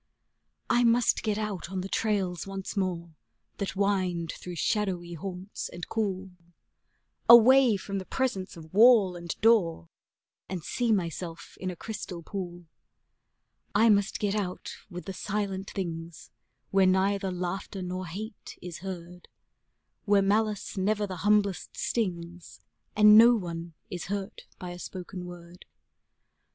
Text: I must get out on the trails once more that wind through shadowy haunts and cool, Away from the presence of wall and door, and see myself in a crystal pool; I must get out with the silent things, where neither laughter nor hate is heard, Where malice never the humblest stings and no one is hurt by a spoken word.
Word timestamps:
I 0.67 0.83
must 0.83 1.21
get 1.21 1.37
out 1.37 1.69
on 1.69 1.81
the 1.81 1.87
trails 1.87 2.47
once 2.47 2.75
more 2.75 3.13
that 3.57 3.75
wind 3.75 4.31
through 4.35 4.55
shadowy 4.55 5.13
haunts 5.13 5.69
and 5.69 5.87
cool, 5.89 6.31
Away 7.29 7.77
from 7.77 7.99
the 7.99 8.05
presence 8.05 8.57
of 8.57 8.73
wall 8.73 9.15
and 9.15 9.39
door, 9.41 9.89
and 10.49 10.63
see 10.63 10.91
myself 10.91 11.55
in 11.61 11.69
a 11.69 11.75
crystal 11.75 12.23
pool; 12.23 12.65
I 13.75 13.89
must 13.89 14.17
get 14.19 14.33
out 14.33 14.73
with 14.89 15.05
the 15.05 15.13
silent 15.13 15.69
things, 15.69 16.31
where 16.71 16.87
neither 16.87 17.29
laughter 17.31 17.83
nor 17.83 18.07
hate 18.07 18.57
is 18.59 18.79
heard, 18.79 19.27
Where 20.05 20.23
malice 20.23 20.77
never 20.79 21.05
the 21.05 21.17
humblest 21.17 21.77
stings 21.77 22.59
and 22.95 23.19
no 23.19 23.35
one 23.35 23.75
is 23.91 24.05
hurt 24.05 24.47
by 24.57 24.71
a 24.71 24.79
spoken 24.79 25.27
word. 25.27 25.67